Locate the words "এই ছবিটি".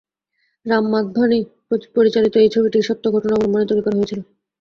2.37-2.77